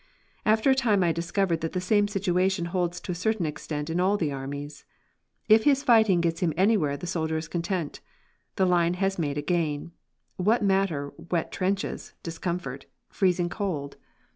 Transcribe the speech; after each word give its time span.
After 0.47 0.71
a 0.71 0.73
time 0.73 1.03
I 1.03 1.11
discovered 1.11 1.61
that 1.61 1.73
the 1.73 1.79
same 1.79 2.07
situation 2.07 2.65
holds 2.73 2.99
to 3.01 3.11
a 3.11 3.21
certain 3.21 3.45
extent 3.45 3.87
in 3.87 3.99
all 3.99 4.17
the 4.17 4.31
armies. 4.31 4.83
If 5.47 5.63
his 5.63 5.83
fighting 5.83 6.21
gets 6.21 6.39
him 6.39 6.53
anywhere 6.57 6.97
the 6.97 7.05
soldier 7.05 7.37
is 7.37 7.47
content. 7.47 7.99
The 8.55 8.65
line 8.65 8.95
has 8.95 9.19
made 9.19 9.37
a 9.37 9.43
gain. 9.43 9.91
What 10.37 10.63
matter 10.63 11.13
wet 11.29 11.51
trenches, 11.51 12.15
discomfort, 12.23 12.87
freezing 13.09 13.49
cold? 13.49 13.97